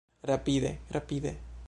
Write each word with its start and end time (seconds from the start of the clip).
Rapide. 0.23 0.79
Rapide. 0.89 1.31